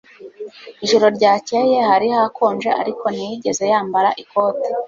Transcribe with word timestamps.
Ijoro 0.85 1.05
ryakeye 1.17 1.77
hari 1.89 2.07
hakonje, 2.17 2.69
ariko 2.81 3.05
ntiyigeze 3.15 3.63
yambara 3.71 4.09
ikote. 4.21 4.67